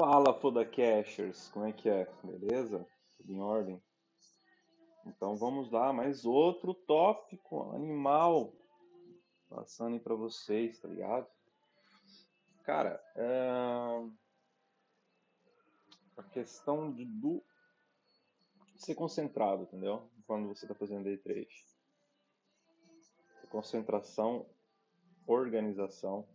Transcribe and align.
Fala, 0.00 0.32
Fodacashers, 0.32 1.48
como 1.48 1.66
é 1.66 1.74
que 1.74 1.86
é? 1.86 2.10
Beleza? 2.24 2.88
Tudo 3.18 3.32
em 3.34 3.38
ordem? 3.38 3.82
Então 5.04 5.36
vamos 5.36 5.70
lá, 5.70 5.92
mais 5.92 6.24
outro 6.24 6.72
tópico 6.72 7.70
animal 7.74 8.50
passando 9.46 9.92
aí 9.92 10.00
pra 10.00 10.14
vocês, 10.14 10.78
tá 10.80 10.88
ligado? 10.88 11.28
Cara, 12.62 12.98
a 16.16 16.22
questão 16.32 16.90
de, 16.90 17.04
do 17.04 17.44
ser 18.76 18.94
concentrado, 18.94 19.64
entendeu? 19.64 20.10
Quando 20.26 20.48
você 20.48 20.64
está 20.64 20.74
fazendo 20.74 21.04
day 21.04 21.18
trade. 21.18 21.54
Concentração, 23.50 24.48
organização, 25.26 26.26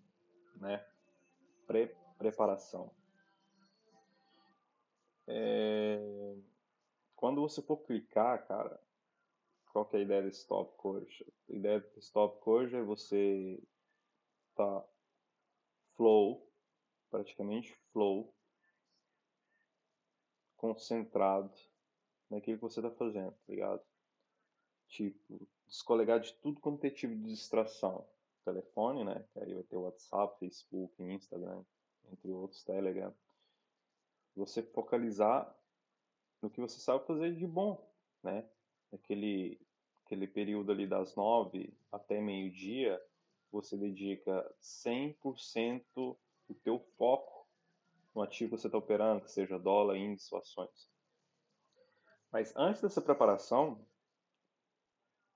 né? 0.57 0.85
Pre 1.65 1.87
preparação. 2.19 2.93
É... 5.27 6.35
Quando 7.15 7.41
você 7.41 7.61
for 7.61 7.77
clicar, 7.77 8.45
cara, 8.47 8.79
qual 9.71 9.85
que 9.85 9.97
é 9.97 9.99
a 9.99 10.03
ideia 10.03 10.23
desse 10.23 10.47
tópico 10.47 10.89
hoje? 10.89 11.25
A 11.49 11.53
ideia 11.53 11.79
desse 11.79 12.11
tópico 12.11 12.51
hoje 12.51 12.75
é 12.75 12.81
você 12.81 13.61
tá 14.55 14.85
flow, 15.95 16.49
praticamente 17.09 17.73
flow, 17.91 18.33
concentrado 20.55 21.53
naquilo 22.29 22.57
que 22.57 22.63
você 22.63 22.79
está 22.79 22.91
fazendo, 22.91 23.31
tá 23.31 23.53
ligado? 23.53 23.81
Tipo, 24.87 25.47
descolegar 25.67 26.19
de 26.19 26.33
tudo 26.35 26.59
quanto 26.59 26.85
é 26.85 26.89
tipo 26.89 27.13
de 27.15 27.23
distração. 27.23 28.07
Telefone, 28.43 29.03
né? 29.03 29.25
Aí 29.37 29.53
vai 29.53 29.63
ter 29.63 29.75
WhatsApp, 29.75 30.37
Facebook, 30.39 31.01
Instagram, 31.01 31.63
entre 32.11 32.31
outros, 32.31 32.63
Telegram. 32.63 33.13
Você 34.35 34.61
focalizar 34.61 35.55
no 36.41 36.49
que 36.49 36.61
você 36.61 36.79
sabe 36.79 37.05
fazer 37.05 37.35
de 37.35 37.47
bom, 37.47 37.89
né? 38.21 38.47
Aquele, 38.91 39.59
aquele 40.05 40.27
período 40.27 40.71
ali 40.71 40.85
das 40.85 41.15
nove 41.15 41.73
até 41.91 42.21
meio-dia, 42.21 43.01
você 43.51 43.77
dedica 43.77 44.53
100% 44.61 45.83
do 45.95 46.55
teu 46.63 46.79
foco 46.97 47.47
no 48.13 48.21
ativo 48.21 48.55
que 48.55 48.61
você 48.61 48.67
está 48.67 48.77
operando, 48.77 49.21
que 49.21 49.31
seja 49.31 49.57
dólar, 49.57 49.97
índice 49.97 50.35
ações. 50.35 50.89
Mas 52.31 52.53
antes 52.55 52.81
dessa 52.81 53.01
preparação, 53.01 53.85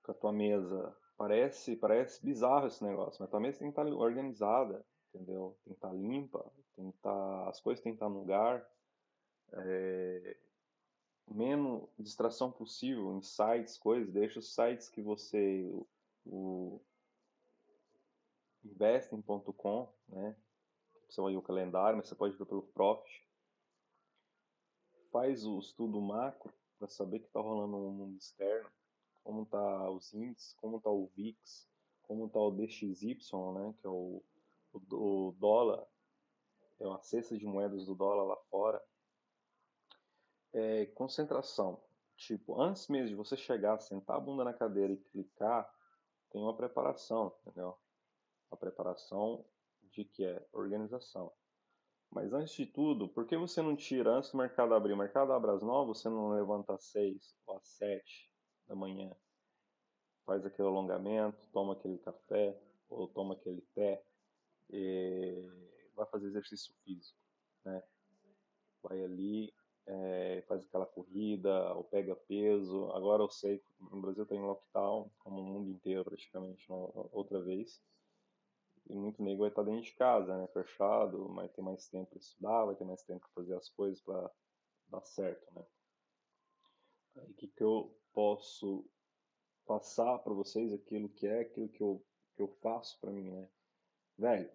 com 0.02 0.12
a 0.12 0.14
tua 0.14 0.32
mesa, 0.32 0.96
parece, 1.16 1.76
parece 1.76 2.24
bizarro 2.24 2.66
esse 2.66 2.82
negócio, 2.84 3.20
mas 3.20 3.28
a 3.28 3.30
tua 3.30 3.40
mesa 3.40 3.58
tem 3.58 3.68
que 3.70 3.80
estar 3.80 3.86
organizada, 3.86 4.84
entendeu? 5.12 5.58
Tem 5.64 5.74
que 5.74 5.78
estar 5.78 5.92
limpa, 5.92 6.52
tem 6.74 6.90
que 6.90 6.96
estar, 6.96 7.48
as 7.48 7.60
coisas 7.60 7.82
têm 7.82 7.92
que 7.92 7.96
estar 7.96 8.08
no 8.08 8.20
lugar, 8.20 8.66
é, 9.52 10.36
menos 11.28 11.88
distração 11.98 12.50
possível 12.50 13.16
em 13.16 13.22
sites, 13.22 13.76
coisas, 13.76 14.12
deixa 14.12 14.38
os 14.38 14.54
sites 14.54 14.88
que 14.88 15.02
você, 15.02 15.70
o, 16.26 16.80
investing.com, 18.64 19.88
né? 20.08 20.36
Você 21.08 21.20
vai 21.20 21.36
o 21.36 21.42
calendário, 21.42 21.96
mas 21.96 22.08
você 22.08 22.14
pode 22.14 22.36
ver 22.36 22.46
pelo 22.46 22.62
Profit. 22.62 23.26
Faz 25.10 25.44
o 25.44 25.58
estudo 25.58 26.00
macro 26.00 26.52
para 26.78 26.86
saber 26.86 27.16
o 27.16 27.20
que 27.20 27.26
está 27.26 27.40
rolando 27.40 27.76
no 27.76 27.90
mundo 27.90 28.16
externo, 28.16 28.70
como 29.24 29.44
tá 29.44 29.90
os 29.90 30.14
índices, 30.14 30.54
como 30.54 30.80
tá 30.80 30.88
o 30.88 31.06
VIX, 31.16 31.68
como 32.02 32.28
tá 32.28 32.38
o 32.38 32.50
DXY, 32.52 33.16
né, 33.54 33.74
que 33.80 33.86
é 33.86 33.90
o, 33.90 34.22
o, 34.72 35.28
o 35.28 35.32
dólar, 35.32 35.84
é 36.80 36.86
uma 36.86 37.02
cesta 37.02 37.36
de 37.36 37.44
moedas 37.44 37.84
do 37.84 37.94
dólar 37.94 38.24
lá 38.24 38.36
fora. 38.50 38.82
É, 40.52 40.86
concentração. 40.86 41.80
Tipo, 42.16 42.60
antes 42.60 42.88
mesmo 42.88 43.08
de 43.08 43.14
você 43.14 43.36
chegar, 43.36 43.78
sentar 43.80 44.16
a 44.16 44.20
bunda 44.20 44.44
na 44.44 44.52
cadeira 44.52 44.92
e 44.92 44.96
clicar, 44.96 45.72
tem 46.30 46.42
uma 46.42 46.56
preparação, 46.56 47.34
entendeu? 47.42 47.76
A 48.50 48.56
preparação 48.56 49.44
de 49.90 50.04
que 50.04 50.24
é 50.24 50.46
organização. 50.52 51.32
Mas 52.10 52.32
antes 52.32 52.54
de 52.54 52.66
tudo, 52.66 53.08
por 53.08 53.26
que 53.26 53.36
você 53.36 53.62
não 53.62 53.76
tira 53.76 54.10
antes 54.10 54.32
do 54.32 54.38
mercado 54.38 54.74
abrir? 54.74 54.92
O 54.92 54.96
mercado 54.96 55.32
abre 55.32 55.52
às 55.52 55.62
9, 55.62 55.88
você 55.94 56.08
não 56.08 56.30
levanta 56.30 56.74
às 56.74 56.84
6 56.84 57.36
ou 57.46 57.56
às 57.56 57.66
7 57.68 58.30
da 58.66 58.74
manhã? 58.74 59.14
Faz 60.26 60.44
aquele 60.44 60.68
alongamento, 60.68 61.48
toma 61.52 61.72
aquele 61.72 61.98
café 61.98 62.60
ou 62.88 63.06
toma 63.08 63.34
aquele 63.34 63.62
té 63.74 64.04
vai 65.94 66.06
fazer 66.06 66.28
exercício 66.28 66.72
físico, 66.84 67.18
né? 67.64 67.82
Vai 68.82 69.02
ali, 69.04 69.52
é, 69.86 70.42
faz 70.46 70.64
aquela 70.64 70.86
corrida 70.86 71.74
ou 71.74 71.84
pega 71.84 72.14
peso. 72.14 72.90
Agora 72.92 73.22
eu 73.22 73.30
sei 73.30 73.62
no 73.80 74.00
Brasil 74.00 74.26
tem 74.26 74.40
lockdown, 74.40 75.10
como 75.18 75.40
o 75.40 75.44
mundo 75.44 75.70
inteiro 75.70 76.04
praticamente, 76.04 76.66
outra 77.12 77.40
vez 77.40 77.82
e 78.90 78.94
muito 78.96 79.22
nego 79.22 79.40
vai 79.40 79.48
estar 79.48 79.62
dentro 79.62 79.82
de 79.82 79.92
casa, 79.92 80.36
né, 80.36 80.46
fechado, 80.48 81.32
vai 81.32 81.48
ter 81.48 81.62
mais 81.62 81.88
tempo 81.88 82.10
para 82.10 82.18
estudar, 82.18 82.64
vai 82.64 82.74
ter 82.74 82.84
mais 82.84 83.02
tempo 83.02 83.20
para 83.20 83.42
fazer 83.42 83.54
as 83.54 83.68
coisas 83.68 84.00
para 84.00 84.30
dar 84.88 85.04
certo, 85.04 85.52
né. 85.54 85.64
Aí 87.16 87.30
o 87.30 87.34
que, 87.34 87.48
que 87.48 87.62
eu 87.62 87.96
posso 88.12 88.84
passar 89.64 90.18
para 90.18 90.32
vocês 90.32 90.72
aquilo 90.72 91.08
que 91.08 91.26
é, 91.26 91.40
aquilo 91.40 91.68
que 91.68 91.80
eu, 91.80 92.04
que 92.34 92.42
eu 92.42 92.48
faço 92.48 92.98
para 93.00 93.12
mim, 93.12 93.30
né. 93.30 93.48
Velho, 94.18 94.50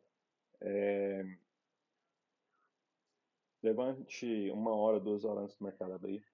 é... 0.61 1.37
levante 3.65 4.51
uma 4.51 4.73
hora, 4.75 4.99
duas 4.99 5.25
horas 5.25 5.43
antes 5.43 5.57
do 5.57 5.65
mercado 5.65 5.93
abrir, 5.93 6.25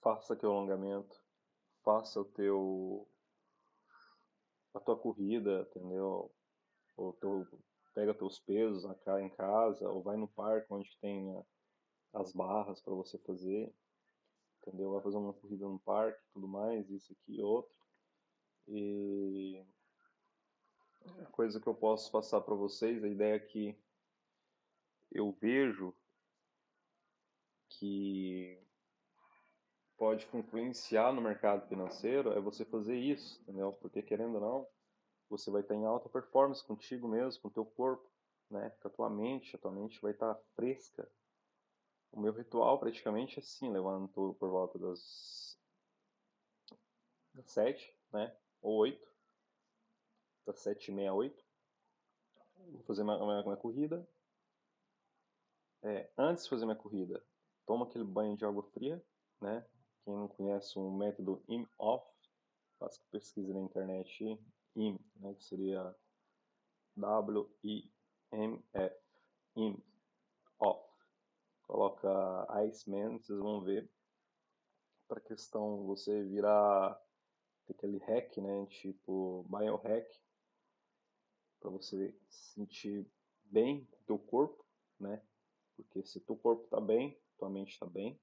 faça 0.00 0.34
aquele 0.34 0.52
alongamento, 0.52 1.20
faça 1.82 2.20
o 2.20 2.24
teu 2.24 3.08
a 4.72 4.78
tua 4.78 4.96
corrida, 4.96 5.66
entendeu? 5.68 6.30
ou 7.00 7.14
teu, 7.14 7.46
pega 7.94 8.14
teus 8.14 8.38
pesos 8.38 8.84
em 9.20 9.30
casa, 9.30 9.88
ou 9.88 10.02
vai 10.02 10.16
no 10.16 10.28
parque 10.28 10.72
onde 10.72 10.96
tem 11.00 11.42
as 12.12 12.32
barras 12.32 12.80
para 12.80 12.94
você 12.94 13.18
fazer, 13.18 13.74
entendeu? 14.60 14.92
Vai 14.92 15.00
fazer 15.00 15.16
uma 15.16 15.32
corrida 15.32 15.66
no 15.66 15.78
parque, 15.80 16.20
tudo 16.32 16.46
mais, 16.46 16.90
isso 16.90 17.12
aqui 17.12 17.38
e 17.38 17.42
outro. 17.42 17.74
E 18.68 19.64
a 21.22 21.26
coisa 21.30 21.58
que 21.58 21.66
eu 21.66 21.74
posso 21.74 22.12
passar 22.12 22.42
para 22.42 22.54
vocês, 22.54 23.02
a 23.02 23.08
ideia 23.08 23.36
é 23.36 23.40
que 23.40 23.74
eu 25.10 25.32
vejo 25.40 25.94
que 27.80 28.62
pode 29.96 30.28
influenciar 30.34 31.12
no 31.14 31.22
mercado 31.22 31.66
financeiro 31.66 32.32
é 32.32 32.40
você 32.40 32.62
fazer 32.62 32.96
isso, 32.96 33.40
entendeu? 33.42 33.72
Porque 33.72 34.02
querendo 34.02 34.34
ou 34.34 34.40
não, 34.40 34.68
você 35.30 35.50
vai 35.50 35.62
estar 35.62 35.74
em 35.74 35.86
alta 35.86 36.08
performance 36.10 36.62
contigo 36.62 37.08
mesmo, 37.08 37.40
com 37.40 37.48
o 37.48 37.50
teu 37.50 37.64
corpo, 37.64 38.06
né? 38.50 38.70
com 38.80 38.88
a 38.88 38.90
tua 38.90 39.08
mente, 39.08 39.56
a 39.56 39.58
tua 39.58 39.72
mente 39.72 40.00
vai 40.02 40.12
estar 40.12 40.34
fresca. 40.54 41.10
O 42.12 42.20
meu 42.20 42.32
ritual 42.32 42.78
praticamente 42.78 43.38
é 43.38 43.42
assim, 43.42 43.72
levanto 43.72 44.34
por 44.38 44.50
volta 44.50 44.78
das, 44.78 45.58
das 47.32 47.50
7, 47.50 47.96
né? 48.12 48.36
ou 48.60 48.76
8, 48.76 49.10
das 50.44 50.58
7 50.58 50.90
e 50.90 50.94
meia, 50.94 51.14
8. 51.14 51.42
Vou 52.72 52.82
fazer 52.82 53.04
minha 53.04 53.56
corrida. 53.56 54.06
É, 55.82 56.10
antes 56.18 56.44
de 56.44 56.50
fazer 56.50 56.66
minha 56.66 56.76
corrida, 56.76 57.24
toma 57.70 57.84
aquele 57.84 58.02
banho 58.02 58.36
de 58.36 58.44
água 58.44 58.64
fria, 58.64 59.00
né? 59.40 59.64
Quem 60.04 60.12
não 60.12 60.26
conhece 60.26 60.76
o 60.76 60.90
método 60.90 61.40
IM-OFF, 61.46 62.04
faça 62.80 63.00
pesquisa 63.12 63.54
na 63.54 63.60
internet 63.60 64.24
IM, 64.74 64.98
né, 65.14 65.34
que 65.34 65.44
seria 65.44 65.94
W-I-M-F, 66.96 67.92
IM, 69.54 69.80
off. 70.58 70.84
Coloca 71.62 72.44
Iceman, 72.64 73.20
vocês 73.20 73.38
vão 73.38 73.60
ver. 73.60 73.88
Para 75.06 75.20
questão 75.20 75.86
você 75.86 76.24
virar 76.24 77.00
aquele 77.68 77.98
hack, 77.98 78.36
né, 78.38 78.66
tipo 78.66 79.46
biohack, 79.48 80.20
para 81.60 81.70
você 81.70 82.18
se 82.28 82.54
sentir 82.54 83.08
bem 83.44 83.84
com 83.84 83.96
o 83.96 84.04
teu 84.06 84.18
corpo, 84.18 84.66
né? 84.98 85.22
Porque 85.76 86.04
se 86.04 86.18
teu 86.18 86.36
corpo 86.36 86.64
está 86.64 86.80
bem, 86.80 87.16
tua 87.40 87.50
mente 87.50 87.72
está 87.72 87.86
bem. 87.86 88.18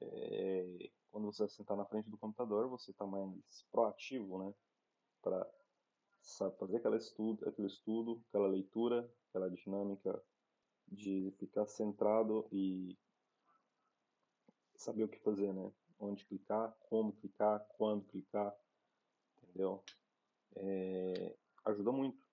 É, 0.00 0.90
quando 1.10 1.26
você 1.26 1.48
sentar 1.48 1.76
na 1.76 1.84
frente 1.84 2.10
do 2.10 2.18
computador, 2.18 2.68
você 2.68 2.90
está 2.90 3.06
mais 3.06 3.64
proativo, 3.70 4.38
né? 4.38 4.54
para 5.22 5.48
fazer 6.58 6.76
aquela 6.76 6.96
estudo, 6.96 7.48
aquele 7.48 7.68
estudo, 7.68 8.22
aquela 8.28 8.48
leitura, 8.48 9.08
aquela 9.28 9.48
dinâmica 9.48 10.22
de 10.88 11.32
ficar 11.38 11.66
centrado 11.66 12.46
e 12.52 12.98
saber 14.74 15.04
o 15.04 15.08
que 15.08 15.18
fazer, 15.20 15.52
né? 15.54 15.72
Onde 15.98 16.24
clicar, 16.26 16.76
como 16.88 17.12
clicar, 17.12 17.64
quando 17.78 18.04
clicar, 18.06 18.54
entendeu? 19.42 19.82
É, 20.56 21.36
ajuda 21.64 21.92
muito, 21.92 22.26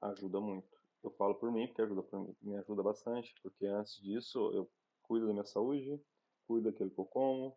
ajuda 0.00 0.40
muito. 0.40 0.72
Eu 1.02 1.10
falo 1.10 1.34
por 1.34 1.50
mim, 1.50 1.66
porque 1.66 1.82
ajuda 1.82 2.02
por 2.02 2.20
mim, 2.20 2.36
me 2.40 2.56
ajuda 2.56 2.82
bastante, 2.82 3.34
porque 3.42 3.66
antes 3.66 4.00
disso 4.00 4.38
eu 4.54 4.70
cuido 5.04 5.26
da 5.26 5.32
minha 5.32 5.44
saúde, 5.44 6.00
cuido 6.46 6.70
daquilo 6.70 6.90
que 6.90 7.00
eu 7.00 7.06
como, 7.06 7.56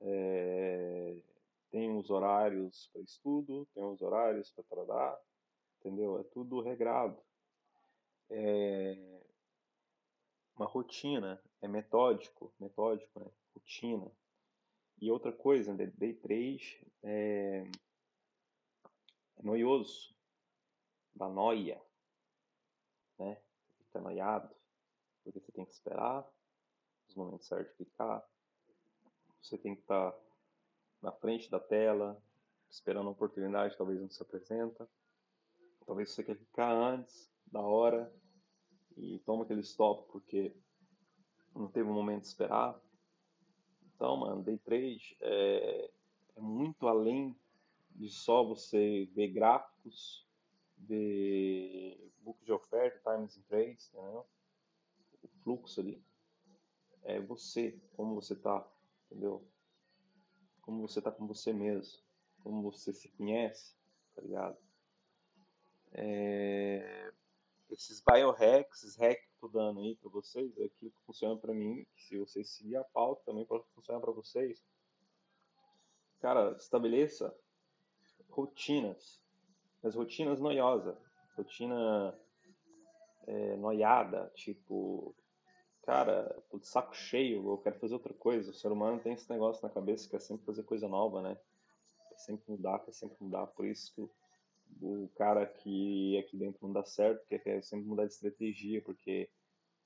é, 0.00 1.16
tenho 1.70 1.98
os 1.98 2.10
horários 2.10 2.90
para 2.92 3.02
estudo, 3.02 3.66
tenho 3.74 3.92
os 3.92 4.02
horários 4.02 4.50
para 4.50 4.64
trabalhar, 4.64 5.18
entendeu? 5.80 6.18
É 6.18 6.24
tudo 6.24 6.60
regrado. 6.60 7.18
É 8.30 9.22
uma 10.56 10.66
rotina, 10.66 11.42
é 11.60 11.68
metódico, 11.68 12.52
metódico, 12.58 13.20
né? 13.20 13.30
Rotina. 13.54 14.10
E 15.00 15.10
outra 15.10 15.32
coisa, 15.32 15.74
day 15.74 16.14
trade 16.14 16.86
é, 17.02 17.64
é 19.36 19.42
noioso, 19.42 20.14
da 21.14 21.28
noia, 21.28 21.82
né? 23.18 23.40
Fica 23.78 24.00
noiado, 24.00 24.54
porque 25.24 25.40
você 25.40 25.52
tem 25.52 25.64
que 25.64 25.72
esperar 25.72 26.26
os 27.12 27.16
momentos 27.16 27.46
certos 27.46 27.76
de 27.76 27.86
você 29.40 29.58
tem 29.58 29.74
que 29.74 29.82
estar 29.82 30.14
na 31.00 31.12
frente 31.12 31.50
da 31.50 31.58
tela, 31.58 32.20
esperando 32.70 33.08
a 33.08 33.12
oportunidade, 33.12 33.76
talvez 33.76 34.00
não 34.00 34.08
se 34.08 34.22
apresenta. 34.22 34.88
Talvez 35.84 36.10
você 36.10 36.22
quer 36.22 36.36
ficar 36.36 36.72
antes 36.72 37.30
da 37.46 37.60
hora 37.60 38.12
e 38.96 39.18
toma 39.20 39.42
aquele 39.44 39.62
stop 39.62 40.10
porque 40.10 40.56
não 41.54 41.68
teve 41.68 41.88
um 41.88 41.94
momento 41.94 42.22
de 42.22 42.28
esperar. 42.28 42.80
Então, 43.94 44.16
mano, 44.16 44.42
day 44.42 44.58
trade 44.58 45.16
é, 45.20 45.90
é 46.36 46.40
muito 46.40 46.86
além 46.86 47.36
de 47.90 48.08
só 48.08 48.44
você 48.44 49.06
ver 49.12 49.28
gráficos, 49.28 50.26
ver 50.78 52.12
book 52.20 52.42
de 52.44 52.52
oferta, 52.52 53.12
times 53.12 53.36
in 53.36 53.42
trades, 53.42 53.88
entendeu? 53.88 54.26
o 55.22 55.28
fluxo 55.42 55.80
ali. 55.80 56.02
É 57.04 57.20
você, 57.20 57.78
como 57.96 58.14
você 58.14 58.36
tá, 58.36 58.66
entendeu? 59.06 59.46
Como 60.60 60.86
você 60.86 61.02
tá 61.02 61.10
com 61.10 61.26
você 61.26 61.52
mesmo, 61.52 62.00
como 62.42 62.62
você 62.62 62.92
se 62.92 63.08
conhece, 63.10 63.74
tá 64.14 64.22
ligado? 64.22 64.56
É... 65.92 67.12
Esses 67.70 68.02
biohacks, 68.02 68.82
esses 68.82 68.96
hacks 68.96 69.24
que 69.24 69.44
eu 69.44 69.48
tô 69.50 69.58
dando 69.58 69.80
aí 69.80 69.96
pra 69.96 70.10
vocês, 70.10 70.56
é 70.58 70.64
aquilo 70.64 70.90
que 70.90 71.04
funciona 71.06 71.36
pra 71.40 71.54
mim, 71.54 71.86
se 71.96 72.18
vocês 72.18 72.50
seguir 72.50 72.76
a 72.76 72.84
pauta 72.84 73.22
também 73.24 73.46
pode 73.46 73.64
funcionar 73.74 74.00
pra 74.00 74.12
vocês. 74.12 74.62
Cara, 76.20 76.52
estabeleça 76.56 77.34
rotinas, 78.28 79.20
mas 79.82 79.94
rotinas 79.94 80.38
noiosas, 80.38 80.96
rotina 81.36 82.16
é, 83.26 83.56
noiada, 83.56 84.30
tipo, 84.34 85.16
cara, 85.82 86.42
tô 86.50 86.58
de 86.58 86.66
saco 86.66 86.94
cheio, 86.94 87.48
eu 87.48 87.58
quero 87.58 87.78
fazer 87.78 87.94
outra 87.94 88.14
coisa. 88.14 88.50
O 88.50 88.54
ser 88.54 88.70
humano 88.70 89.00
tem 89.00 89.12
esse 89.12 89.28
negócio 89.30 89.62
na 89.62 89.72
cabeça 89.72 90.08
que 90.08 90.16
é 90.16 90.20
sempre 90.20 90.46
fazer 90.46 90.62
coisa 90.62 90.88
nova, 90.88 91.20
né? 91.22 91.38
Quer 92.08 92.18
sempre 92.18 92.44
mudar, 92.50 92.78
quer 92.80 92.92
sempre 92.92 93.16
mudar. 93.20 93.46
Por 93.48 93.66
isso 93.66 93.92
que 93.94 94.08
o 94.80 95.08
cara 95.16 95.46
que 95.46 96.18
aqui 96.18 96.36
dentro 96.36 96.66
não 96.66 96.72
dá 96.72 96.84
certo, 96.84 97.26
quer, 97.26 97.38
quer 97.40 97.62
sempre 97.62 97.86
mudar 97.86 98.06
de 98.06 98.12
estratégia, 98.12 98.82
porque 98.82 99.28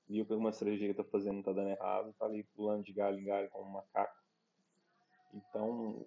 viu 0.07 0.25
que 0.25 0.31
alguma 0.31 0.51
estratégia 0.51 0.87
que 0.87 0.93
tá 0.93 1.03
fazendo 1.03 1.43
tá 1.43 1.51
dando 1.51 1.69
errado, 1.69 2.13
tá 2.17 2.25
ali 2.25 2.43
pulando 2.55 2.83
de 2.83 2.93
galho 2.93 3.19
em 3.19 3.25
galho 3.25 3.49
como 3.49 3.65
um 3.65 3.73
macaco. 3.73 4.15
Então, 5.33 6.05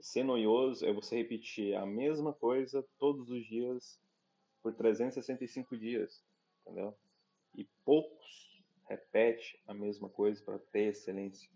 ser 0.00 0.24
noioso 0.24 0.84
é 0.84 0.92
você 0.92 1.16
repetir 1.16 1.74
a 1.76 1.86
mesma 1.86 2.32
coisa 2.32 2.84
todos 2.98 3.30
os 3.30 3.44
dias 3.46 3.98
por 4.62 4.74
365 4.74 5.76
dias, 5.76 6.22
entendeu? 6.60 6.94
E 7.54 7.64
poucos 7.84 8.53
repete 8.88 9.60
a 9.66 9.74
mesma 9.74 10.08
coisa 10.08 10.42
para 10.42 10.58
ter 10.58 10.88
excelência, 10.88 11.50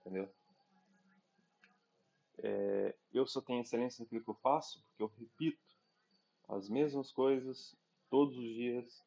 entendeu? 0.00 0.28
É, 2.38 2.94
eu 3.12 3.26
só 3.26 3.40
tenho 3.40 3.62
excelência 3.62 4.02
naquilo 4.02 4.22
que 4.22 4.30
eu 4.30 4.34
faço 4.34 4.82
porque 4.82 5.02
eu 5.02 5.12
repito 5.18 5.64
as 6.48 6.68
mesmas 6.68 7.10
coisas 7.10 7.76
todos 8.10 8.36
os 8.36 8.44
dias, 8.44 9.04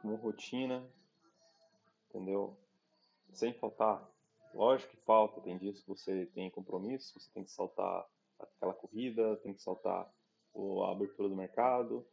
como 0.00 0.14
rotina, 0.16 0.86
entendeu? 2.08 2.56
Sem 3.32 3.52
faltar. 3.54 4.08
Lógico 4.54 4.92
que 4.92 5.02
falta, 5.04 5.40
tem 5.40 5.58
dias 5.58 5.80
que 5.80 5.88
você 5.88 6.26
tem 6.26 6.50
compromisso, 6.50 7.18
você 7.18 7.30
tem 7.32 7.44
que 7.44 7.50
saltar 7.50 8.06
aquela 8.38 8.72
corrida, 8.72 9.36
tem 9.38 9.52
que 9.52 9.62
saltar 9.62 10.10
a 10.54 10.90
abertura 10.90 11.28
do 11.28 11.36
mercado, 11.36 12.06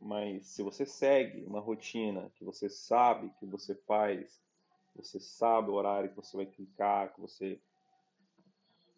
mas 0.00 0.46
se 0.46 0.62
você 0.62 0.86
segue 0.86 1.44
uma 1.44 1.60
rotina 1.60 2.30
que 2.36 2.44
você 2.44 2.68
sabe 2.70 3.30
que 3.38 3.44
você 3.44 3.74
faz, 3.74 4.40
você 4.94 5.20
sabe 5.20 5.70
o 5.70 5.74
horário 5.74 6.10
que 6.10 6.16
você 6.16 6.36
vai 6.36 6.46
clicar, 6.46 7.12
que 7.12 7.20
você 7.20 7.60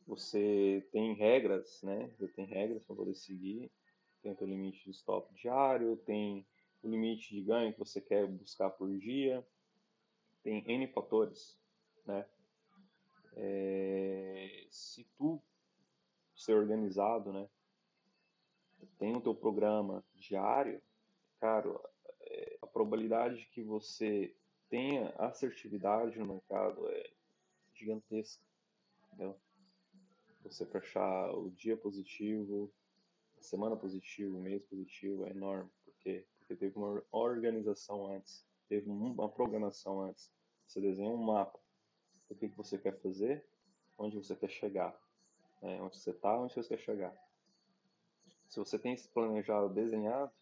você 0.06 0.86
tem 0.92 1.14
regras, 1.14 1.80
né? 1.82 2.10
Você 2.18 2.28
tem 2.28 2.44
regras 2.44 2.84
para 2.84 2.96
poder 2.96 3.14
seguir. 3.14 3.70
Tem 4.20 4.36
o 4.40 4.44
limite 4.44 4.84
de 4.84 4.90
stop 4.90 5.32
diário, 5.34 5.96
tem 5.96 6.46
o 6.82 6.88
limite 6.88 7.34
de 7.34 7.42
ganho 7.42 7.72
que 7.72 7.78
você 7.78 8.00
quer 8.00 8.26
buscar 8.26 8.70
por 8.70 8.90
dia. 8.98 9.46
Tem 10.42 10.62
N 10.66 10.86
fatores, 10.88 11.58
né? 12.04 12.26
É, 13.34 14.66
se 14.70 15.04
tu 15.16 15.40
ser 16.36 16.54
organizado, 16.54 17.32
né? 17.32 17.48
Tem 18.98 19.16
o 19.16 19.20
teu 19.20 19.34
programa 19.34 20.04
diário, 20.14 20.82
cara, 21.42 21.68
é, 22.20 22.56
a 22.62 22.66
probabilidade 22.68 23.48
que 23.52 23.60
você 23.64 24.32
tenha 24.70 25.12
assertividade 25.18 26.16
no 26.16 26.26
mercado 26.26 26.88
é 26.88 27.10
gigantesca, 27.74 28.44
entendeu? 29.08 29.36
Você 30.44 30.64
fechar 30.64 31.34
o 31.34 31.50
dia 31.50 31.76
positivo, 31.76 32.72
a 33.36 33.42
semana 33.42 33.76
positiva, 33.76 34.36
o 34.36 34.40
mês 34.40 34.62
positivo 34.62 35.26
é 35.26 35.30
enorme, 35.30 35.68
porque 35.84 36.24
porque 36.38 36.54
teve 36.54 36.78
uma 36.78 37.02
organização 37.10 38.06
antes, 38.06 38.44
teve 38.68 38.88
uma 38.88 39.28
programação 39.28 40.00
antes. 40.00 40.30
Você 40.66 40.80
desenha 40.80 41.10
um 41.10 41.16
mapa 41.16 41.58
do 42.28 42.36
que, 42.36 42.48
que 42.48 42.56
você 42.56 42.78
quer 42.78 43.00
fazer, 43.00 43.44
onde 43.98 44.16
você 44.16 44.36
quer 44.36 44.50
chegar, 44.50 44.96
né? 45.60 45.80
onde 45.82 45.96
você 45.96 46.10
está, 46.10 46.38
onde 46.38 46.54
você 46.54 46.68
quer 46.68 46.78
chegar. 46.78 47.16
Se 48.48 48.58
você 48.58 48.78
tem 48.78 48.92
esse 48.92 49.08
planejado 49.08 49.68
desenhado, 49.70 50.32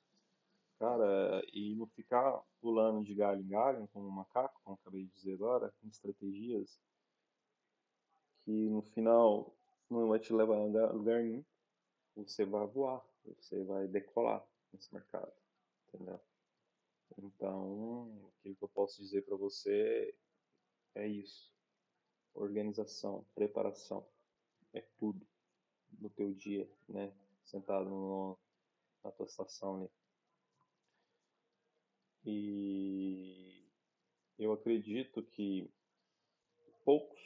Cara, 0.81 1.43
e 1.53 1.75
não 1.75 1.87
ficar 1.89 2.43
pulando 2.59 3.05
de 3.05 3.15
galho 3.15 3.43
em 3.43 3.49
galho, 3.49 3.87
como 3.89 4.09
um 4.09 4.11
macaco, 4.11 4.59
como 4.65 4.79
acabei 4.81 5.05
de 5.05 5.13
dizer 5.13 5.35
agora, 5.35 5.71
com 5.79 5.87
estratégias 5.89 6.81
que 8.43 8.71
no 8.71 8.81
final 8.81 9.55
não 9.91 10.09
vai 10.09 10.19
te 10.19 10.33
levar 10.33 10.57
a 10.57 10.93
lugar 10.93 11.23
nenhum. 11.23 11.45
Você 12.17 12.47
vai 12.47 12.67
voar, 12.67 13.05
você 13.27 13.63
vai 13.63 13.87
decolar 13.89 14.43
nesse 14.73 14.93
mercado, 14.95 15.31
entendeu? 15.89 16.19
Então, 17.19 18.33
aquilo 18.39 18.57
que 18.57 18.65
eu 18.65 18.69
posso 18.71 19.03
dizer 19.03 19.23
para 19.27 19.37
você 19.37 20.15
é 20.95 21.07
isso. 21.07 21.53
Organização, 22.33 23.27
preparação, 23.35 24.09
é 24.73 24.81
tudo 24.97 25.27
no 25.99 26.09
teu 26.09 26.33
dia, 26.33 26.67
né? 26.89 27.13
Sentado 27.45 27.91
no, 27.91 28.39
na 29.05 29.11
tua 29.11 29.27
estação 29.27 29.77
ali. 29.77 29.91
E 32.25 33.67
eu 34.39 34.53
acredito 34.53 35.23
que 35.23 35.71
poucos 36.85 37.21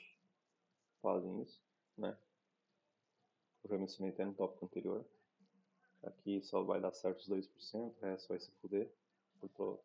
fazem 1.01 1.43
isso, 1.43 1.63
né? 1.97 2.17
Eu 3.63 3.71
já 3.71 3.79
mencionei 3.79 4.13
até 4.13 4.25
no 4.25 4.35
tópico 4.35 4.65
anterior. 4.65 5.05
Aqui 6.03 6.43
só 6.43 6.63
vai 6.63 6.81
dar 6.81 6.93
certo 6.93 7.21
os 7.21 7.29
2%, 7.29 7.95
o 7.97 8.01
resto 8.01 8.29
vai 8.29 8.39
se 8.39 8.51
fuder. 8.61 8.93
Tô... 9.55 9.79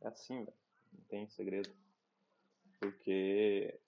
É 0.00 0.08
assim, 0.08 0.44
velho. 0.44 0.56
Não 0.92 1.04
tem 1.04 1.28
segredo. 1.28 1.70
Porque 2.78 3.80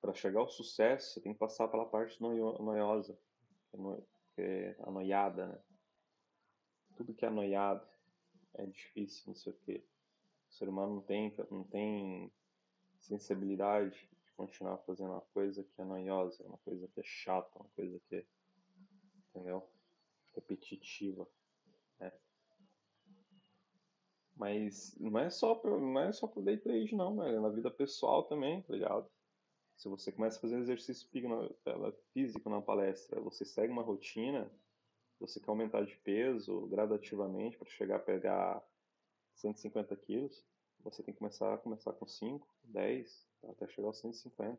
para 0.00 0.14
chegar 0.14 0.40
ao 0.40 0.48
sucesso, 0.48 1.14
você 1.14 1.20
tem 1.20 1.32
que 1.32 1.38
passar 1.38 1.68
pela 1.68 1.86
parte 1.86 2.20
noiosa, 2.20 3.18
que 4.34 4.42
é 4.42 4.76
a 4.80 4.90
noiada, 4.90 5.46
né? 5.48 5.58
Tudo 6.96 7.14
que 7.14 7.26
é 7.26 7.30
noiado 7.30 7.86
é 8.56 8.66
difícil, 8.66 9.24
não 9.28 9.34
sei 9.34 9.52
o 9.52 9.56
quê. 9.56 9.84
O 10.48 10.52
ser 10.52 10.68
humano 10.68 10.96
não 10.96 11.02
tem, 11.02 11.34
não 11.50 11.64
tem 11.64 12.32
sensibilidade 12.98 14.08
de 14.24 14.32
continuar 14.32 14.78
fazendo 14.78 15.10
uma 15.10 15.20
coisa 15.20 15.62
que 15.62 15.80
é 15.80 15.84
noiosa, 15.84 16.42
uma 16.44 16.58
coisa 16.58 16.88
que 16.88 17.00
é 17.00 17.04
chata, 17.04 17.58
uma 17.58 17.68
coisa 17.70 18.00
que 18.08 18.16
é, 18.16 18.26
entendeu? 19.28 19.68
Repetitiva, 20.34 21.26
né? 21.98 22.12
Mas 24.34 24.96
não 24.98 25.18
é 25.18 25.30
só 25.30 25.54
pro, 25.54 25.80
não 25.80 26.00
é 26.00 26.12
só 26.12 26.26
pro 26.26 26.42
day 26.42 26.58
trade 26.58 26.94
não, 26.94 27.22
é 27.22 27.38
na 27.40 27.48
vida 27.48 27.70
pessoal 27.70 28.24
também, 28.24 28.62
tá 28.62 28.72
ligado? 28.72 29.10
Se 29.76 29.88
você 29.88 30.10
começa 30.10 30.38
a 30.38 30.40
fazer 30.40 30.58
exercício 30.58 31.06
físico 32.12 32.48
na 32.48 32.62
palestra, 32.62 33.20
você 33.20 33.44
segue 33.44 33.72
uma 33.72 33.82
rotina, 33.82 34.50
você 35.18 35.40
quer 35.40 35.50
aumentar 35.50 35.84
de 35.84 35.96
peso 35.98 36.66
gradativamente 36.66 37.56
para 37.56 37.68
chegar 37.68 37.96
a 37.96 38.00
pegar 38.00 38.62
150 39.34 39.96
quilos, 39.96 40.44
você 40.80 41.02
tem 41.02 41.12
que 41.12 41.18
começar, 41.18 41.58
começar 41.58 41.92
com 41.92 42.06
5, 42.06 42.46
10, 42.64 43.26
até 43.48 43.66
chegar 43.68 43.88
aos 43.88 43.98
150, 43.98 44.58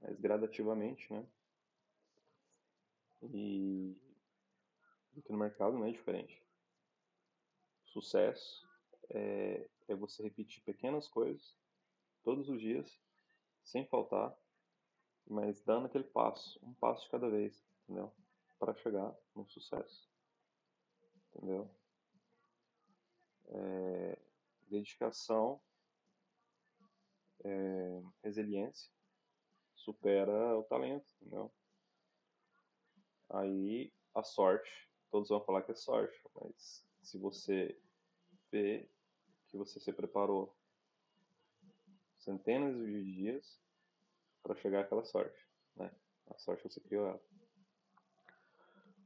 mas 0.00 0.18
gradativamente, 0.18 1.12
né? 1.12 1.26
E 3.22 3.96
aqui 5.16 5.30
no 5.30 5.38
mercado 5.38 5.78
não 5.78 5.86
é 5.86 5.92
diferente. 5.92 6.42
Sucesso 7.84 8.68
é, 9.10 9.68
é 9.88 9.94
você 9.94 10.22
repetir 10.22 10.62
pequenas 10.64 11.06
coisas 11.06 11.56
todos 12.24 12.48
os 12.48 12.60
dias, 12.60 13.00
sem 13.62 13.86
faltar, 13.86 14.36
mas 15.26 15.60
dando 15.62 15.86
aquele 15.86 16.04
passo, 16.04 16.58
um 16.62 16.74
passo 16.74 17.04
de 17.04 17.10
cada 17.10 17.28
vez, 17.28 17.64
entendeu? 17.84 18.12
Para 18.62 18.76
chegar 18.76 19.12
no 19.34 19.44
sucesso, 19.48 20.08
entendeu? 21.34 21.68
É, 23.48 24.18
dedicação, 24.68 25.60
é, 27.44 28.02
resiliência, 28.22 28.88
supera 29.74 30.56
o 30.56 30.62
talento, 30.62 31.12
entendeu? 31.20 31.52
Aí 33.30 33.92
a 34.14 34.22
sorte, 34.22 34.88
todos 35.10 35.28
vão 35.28 35.44
falar 35.44 35.62
que 35.62 35.72
é 35.72 35.74
sorte, 35.74 36.22
mas 36.32 36.86
se 37.02 37.18
você 37.18 37.76
vê 38.52 38.88
que 39.48 39.56
você 39.56 39.80
se 39.80 39.92
preparou 39.92 40.56
centenas 42.16 42.76
de 42.76 43.12
dias 43.12 43.60
para 44.40 44.54
chegar 44.54 44.82
àquela 44.82 45.04
sorte, 45.04 45.48
né? 45.74 45.92
A 46.28 46.38
sorte 46.38 46.62
você 46.62 46.80
criou 46.80 47.08
ela. 47.08 47.32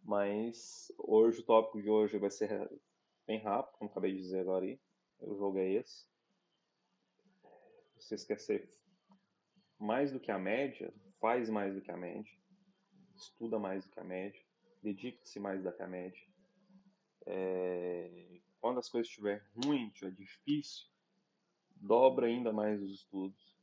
Mas 0.06 0.92
hoje 0.96 1.40
o 1.40 1.42
tópico 1.42 1.82
de 1.82 1.90
hoje 1.90 2.16
vai 2.16 2.30
ser 2.30 2.70
bem 3.26 3.40
rápido, 3.40 3.76
como 3.76 3.90
acabei 3.90 4.12
de 4.12 4.22
dizer 4.22 4.38
agora 4.38 4.64
aí. 4.64 4.80
O 5.18 5.34
jogo 5.34 5.58
é 5.58 5.68
esse. 5.68 6.06
Você 7.98 8.14
esquecer 8.14 8.70
mais 9.80 10.12
do 10.12 10.20
que 10.20 10.30
a 10.30 10.38
média, 10.38 10.94
faz 11.20 11.50
mais 11.50 11.74
do 11.74 11.80
que 11.80 11.90
a 11.90 11.96
média, 11.96 12.32
estuda 13.16 13.58
mais 13.58 13.84
do 13.84 13.90
que 13.90 13.98
a 13.98 14.04
média, 14.04 14.40
dedica-se 14.80 15.40
mais 15.40 15.60
do 15.64 15.72
que 15.72 15.82
a 15.82 15.88
média. 15.88 16.22
É... 17.26 18.40
Quando 18.60 18.78
as 18.78 18.88
coisas 18.88 19.08
estiverem 19.08 19.42
ruim, 19.56 19.88
estiver 19.88 20.12
difícil, 20.12 20.86
dobra 21.74 22.28
ainda 22.28 22.52
mais 22.52 22.80
os 22.80 22.92
estudos, 22.92 23.56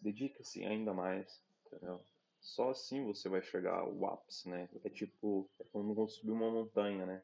dedica-se 0.00 0.64
ainda 0.64 0.94
mais, 0.94 1.42
entendeu? 1.66 2.00
Só 2.44 2.70
assim 2.70 3.02
você 3.06 3.26
vai 3.26 3.42
chegar 3.42 3.78
ao 3.78 4.06
ápice, 4.06 4.50
né? 4.50 4.68
É 4.84 4.90
tipo, 4.90 5.48
é 5.58 5.64
como 5.72 6.06
subir 6.06 6.30
uma 6.30 6.50
montanha, 6.50 7.06
né? 7.06 7.22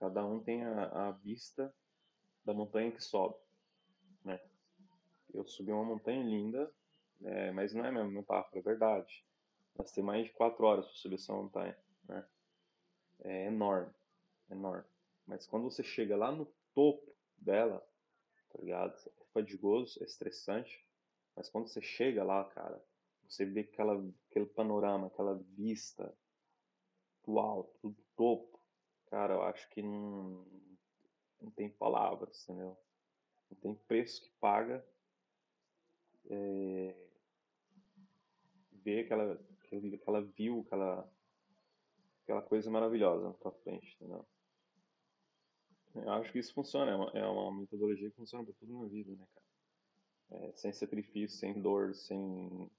Cada 0.00 0.26
um 0.26 0.40
tem 0.40 0.64
a, 0.64 1.08
a 1.08 1.10
vista 1.12 1.72
da 2.44 2.52
montanha 2.52 2.90
que 2.90 3.02
sobe, 3.02 3.36
né? 4.24 4.40
Eu 5.32 5.46
subi 5.46 5.70
uma 5.70 5.84
montanha 5.84 6.24
linda, 6.24 6.70
é, 7.22 7.52
mas 7.52 7.72
não 7.72 7.84
é 7.84 7.92
mesmo 7.92 8.10
metáfora, 8.10 8.58
é 8.58 8.62
verdade. 8.62 9.24
Temos 9.76 9.96
mais 9.98 10.26
de 10.26 10.32
quatro 10.32 10.66
horas 10.66 10.86
para 10.86 10.94
subir 10.96 11.14
essa 11.14 11.32
montanha, 11.32 11.78
né? 12.08 12.26
É 13.20 13.46
enorme, 13.46 13.94
enorme. 14.50 14.84
Mas 15.24 15.46
quando 15.46 15.70
você 15.70 15.84
chega 15.84 16.16
lá 16.16 16.32
no 16.32 16.52
topo 16.74 17.14
dela, 17.38 17.80
tá 18.50 18.58
ligado? 18.58 18.92
É 19.20 19.24
fadigoso, 19.32 20.02
é 20.02 20.04
estressante, 20.04 20.84
mas 21.36 21.48
quando 21.48 21.68
você 21.68 21.80
chega 21.80 22.24
lá, 22.24 22.44
cara, 22.44 22.82
você 23.28 23.44
vê 23.44 23.60
aquela, 23.60 23.94
aquele 24.30 24.46
panorama, 24.46 25.08
aquela 25.08 25.34
vista 25.56 26.12
do 27.24 27.38
alto, 27.38 27.90
do 27.90 27.96
topo, 28.16 28.60
cara, 29.06 29.34
eu 29.34 29.42
acho 29.42 29.68
que 29.70 29.82
não, 29.82 30.46
não 31.40 31.50
tem 31.50 31.68
palavras, 31.70 32.44
entendeu? 32.44 32.76
Não 33.50 33.56
tem 33.58 33.74
preço 33.74 34.22
que 34.22 34.30
paga 34.40 34.84
é, 36.28 36.94
ver 38.72 39.04
aquela, 39.04 39.40
aquela 39.94 40.22
view, 40.22 40.64
aquela, 40.66 41.12
aquela 42.22 42.42
coisa 42.42 42.70
maravilhosa 42.70 43.28
na 43.28 43.34
tua 43.34 43.52
frente, 43.52 43.96
entendeu? 43.96 44.26
Eu 45.94 46.10
acho 46.12 46.30
que 46.30 46.38
isso 46.38 46.52
funciona, 46.52 46.90
é 46.90 46.94
uma, 46.94 47.10
é 47.10 47.26
uma 47.26 47.60
metodologia 47.60 48.10
que 48.10 48.16
funciona 48.16 48.44
para 48.44 48.54
tudo 48.54 48.80
na 48.80 48.86
vida, 48.86 49.12
né, 49.12 49.26
cara? 49.34 49.46
É, 50.28 50.52
sem 50.56 50.72
sacrifício, 50.72 51.38
sem 51.38 51.60
dor, 51.60 51.94
sem, 51.94 52.70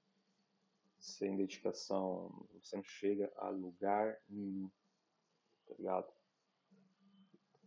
sem 1.00 1.36
dedicação, 1.36 2.48
você 2.54 2.76
não 2.76 2.84
chega 2.84 3.32
a 3.38 3.50
lugar 3.50 4.20
nenhum, 4.28 4.70
tá 5.68 5.76
ligado? 5.78 6.14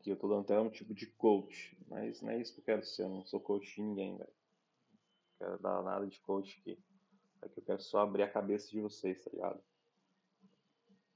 Que 0.03 0.11
eu 0.11 0.17
tô 0.17 0.29
dando 0.29 0.43
até 0.43 0.59
um 0.59 0.71
tipo 0.71 0.95
de 0.95 1.07
coach, 1.07 1.77
mas 1.89 2.21
não 2.23 2.31
é 2.31 2.39
isso 2.39 2.55
que 2.55 2.61
eu 2.61 2.65
quero 2.65 2.85
ser, 2.85 3.03
eu 3.03 3.09
não 3.09 3.25
sou 3.25 3.41
coach 3.41 3.75
de 3.75 3.83
ninguém, 3.83 4.17
velho. 4.17 4.33
Quero 5.39 5.59
dar 5.59 5.83
nada 5.83 6.07
de 6.07 6.21
coach 6.21 6.59
aqui. 6.61 6.79
É 7.43 7.49
que 7.49 7.61
eu 7.61 7.65
quero 7.65 7.81
só 7.81 8.01
abrir 8.01 8.23
a 8.23 8.31
cabeça 8.31 8.71
de 8.71 8.81
vocês, 8.81 9.23
tá 9.25 9.31
ligado? 9.31 9.63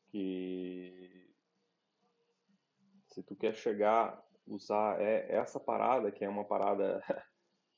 Que 0.09 1.31
se 3.09 3.23
tu 3.23 3.37
quer 3.37 3.55
chegar, 3.55 4.27
usar 4.47 5.01
é, 5.01 5.31
essa 5.31 5.61
parada, 5.61 6.11
que 6.11 6.25
é 6.25 6.29
uma 6.29 6.45
parada, 6.45 7.03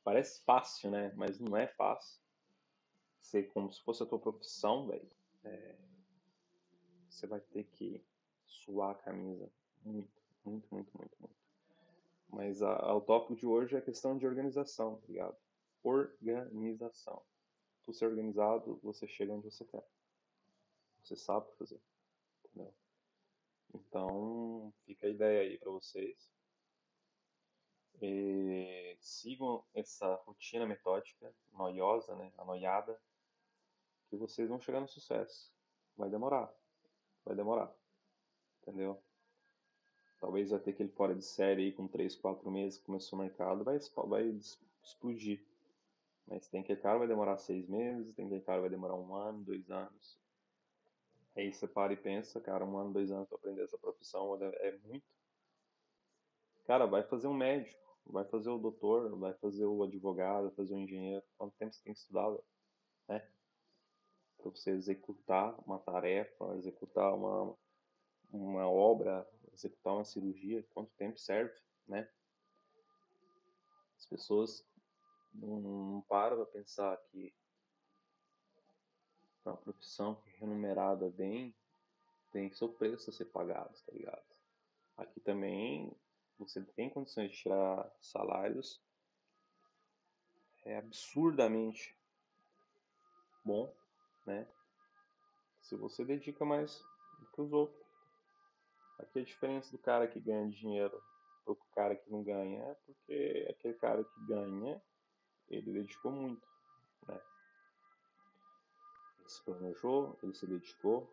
parece 0.05 0.43
fácil, 0.45 0.91
né? 0.91 1.13
Mas 1.17 1.39
não 1.39 1.57
é 1.57 1.67
fácil. 1.67 2.26
Ser 3.27 3.49
como 3.49 3.73
se 3.73 3.83
fosse 3.83 4.05
a 4.05 4.07
tua 4.07 4.21
profissão, 4.21 4.87
velho. 4.87 5.11
É, 5.43 5.77
você 7.09 7.27
vai 7.27 7.41
ter 7.41 7.65
que 7.65 8.01
suar 8.47 8.93
a 8.93 8.95
camisa 8.95 9.51
muito, 9.85 10.23
muito, 10.45 10.69
muito, 10.73 10.97
muito, 10.97 11.17
muito. 11.19 11.37
Mas 12.29 12.63
a, 12.63 12.71
a, 12.71 12.95
o 12.95 13.01
tópico 13.01 13.35
de 13.35 13.45
hoje 13.45 13.75
é 13.75 13.79
a 13.79 13.83
questão 13.83 14.17
de 14.17 14.25
organização, 14.25 15.01
tá 15.01 15.07
ligado? 15.09 15.37
Organização. 15.83 17.21
Tu 17.85 17.93
ser 17.93 18.07
organizado, 18.07 18.79
você 18.81 19.09
chega 19.09 19.33
onde 19.33 19.51
você 19.51 19.65
quer. 19.65 19.85
Você 21.03 21.17
sabe 21.17 21.51
fazer. 21.59 21.81
Entendeu? 22.45 22.73
Então, 23.75 24.73
fica 24.85 25.09
a 25.09 25.11
ideia 25.11 25.41
aí 25.41 25.59
para 25.59 25.73
vocês. 25.73 26.31
E 28.01 28.97
sigam 29.01 29.65
essa 29.75 30.15
rotina 30.27 30.65
metódica, 30.65 31.35
noiosa, 31.53 32.15
né, 32.15 32.33
anoiada, 32.39 33.01
que 34.09 34.17
vocês 34.17 34.49
vão 34.49 34.61
chegar 34.61 34.81
no 34.81 34.89
sucesso. 34.89 35.53
Vai 35.97 36.11
demorar, 36.11 36.53
vai 37.25 37.35
demorar, 37.35 37.73
entendeu? 38.63 39.01
Talvez 40.21 40.51
vai 40.51 40.61
ter 40.61 40.71
aquele 40.71 40.89
fora 40.91 41.15
de 41.15 41.25
série 41.25 41.65
aí 41.65 41.73
com 41.73 41.87
3, 41.87 42.17
4 42.17 42.51
meses 42.51 42.79
que 42.79 42.87
começou 42.87 43.19
o 43.19 43.23
mercado, 43.23 43.65
vai, 43.65 43.79
vai 44.07 44.41
explodir. 44.83 45.45
Mas 46.27 46.49
tem 46.49 46.63
que 46.63 46.75
cara 46.77 46.99
vai 46.99 47.07
demorar 47.07 47.39
6 47.39 47.69
meses, 47.69 48.15
tem 48.15 48.29
que 48.29 48.41
cara 48.41 48.61
vai 48.61 48.71
demorar 48.71 48.97
um 48.97 49.15
ano, 49.15 49.45
dois 49.45 49.71
anos. 49.71 50.19
Aí 51.37 51.53
você 51.53 51.69
para 51.69 51.93
e 51.93 51.97
pensa, 51.97 52.41
cara, 52.41 52.65
um 52.65 52.79
ano, 52.79 52.93
dois 52.93 53.11
anos 53.11 53.29
para 53.29 53.37
aprender 53.37 53.63
essa 53.63 53.77
profissão 53.77 54.37
é, 54.43 54.69
é 54.69 54.79
muito. 54.79 55.05
Cara, 56.65 56.87
vai 56.87 57.03
fazer 57.03 57.29
um 57.29 57.35
médico, 57.35 57.79
vai 58.07 58.25
fazer 58.25 58.49
o 58.49 58.59
doutor, 58.59 59.17
vai 59.19 59.35
fazer 59.35 59.67
o 59.67 59.83
advogado, 59.83 60.45
vai 60.45 60.53
fazer 60.53 60.75
o 60.75 60.79
engenheiro. 60.79 61.25
Quanto 61.37 61.55
tempo 61.57 61.75
você 61.75 61.83
tem 61.85 61.93
estudado, 61.93 62.43
né? 63.07 63.29
Para 64.47 64.61
você 64.61 64.71
executar 64.71 65.59
uma 65.67 65.79
tarefa, 65.81 66.57
executar 66.57 67.13
uma, 67.13 67.57
uma 68.31 68.69
obra, 68.69 69.29
executar 69.53 69.95
uma 69.95 70.05
cirurgia, 70.05 70.65
quanto 70.73 70.93
tempo 70.93 71.19
serve, 71.19 71.53
né? 71.89 72.09
As 73.97 74.07
pessoas 74.07 74.65
não, 75.35 75.61
não 75.61 76.01
param 76.03 76.37
para 76.37 76.47
pensar 76.47 76.97
que 77.11 77.35
uma 79.45 79.57
profissão 79.57 80.23
remunerada 80.39 81.11
bem, 81.11 81.53
tem 82.31 82.53
seu 82.53 82.69
preço 82.69 83.11
a 83.11 83.13
ser 83.13 83.27
pagado, 83.27 83.77
tá 83.85 83.93
ligado? 83.93 84.25
Aqui 84.97 85.19
também 85.21 85.93
você 86.39 86.63
tem 86.63 86.89
condições 86.89 87.33
de 87.33 87.37
tirar 87.37 87.93
salários 88.01 88.81
é 90.65 90.77
absurdamente 90.79 91.97
bom, 93.45 93.73
né? 94.27 94.47
Se 95.63 95.77
você 95.77 96.05
dedica 96.05 96.45
mais 96.45 96.85
do 97.19 97.27
que 97.27 97.41
os 97.41 97.53
outros. 97.53 97.87
Aqui 98.99 99.21
a 99.21 99.25
diferença 99.25 99.71
do 99.73 99.79
cara 99.79 100.07
que 100.07 100.19
ganha 100.19 100.49
dinheiro 100.49 101.03
para 101.45 101.53
o 101.53 101.57
cara 101.75 101.95
que 101.95 102.11
não 102.11 102.23
ganha 102.23 102.63
é 102.63 102.75
porque 102.87 103.47
aquele 103.51 103.75
cara 103.75 104.03
que 104.03 104.27
ganha, 104.27 104.83
ele 105.49 105.73
dedicou 105.73 106.11
muito, 106.11 106.47
né? 107.07 107.21
se 109.27 109.43
planejou, 109.43 110.19
ele 110.23 110.35
se 110.35 110.47
dedicou, 110.47 111.13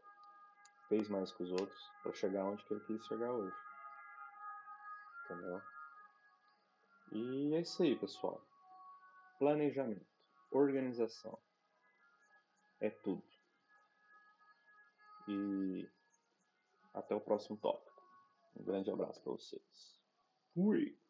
fez 0.87 1.09
mais 1.09 1.31
que 1.31 1.43
os 1.43 1.51
outros 1.51 1.91
para 2.01 2.13
chegar 2.13 2.45
onde 2.45 2.63
que 2.63 2.73
ele 2.73 2.83
quis 2.85 3.05
chegar 3.05 3.31
hoje. 3.31 3.55
Entendeu? 5.25 5.61
E 7.11 7.55
é 7.55 7.61
isso 7.61 7.83
aí, 7.83 7.95
pessoal. 7.95 8.41
Planejamento, 9.39 10.05
organização. 10.51 11.37
É 12.83 12.89
tudo. 12.89 13.23
E 15.29 15.89
Até 16.93 17.15
o 17.15 17.21
próximo 17.21 17.57
tópico. 17.57 18.03
Um 18.57 18.63
grande 18.65 18.91
abraço 18.91 19.21
para 19.23 19.31
vocês. 19.31 20.01
Fui! 20.53 21.02